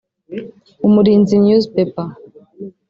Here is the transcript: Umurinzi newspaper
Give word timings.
Umurinzi 0.87 1.35
newspaper 1.45 2.07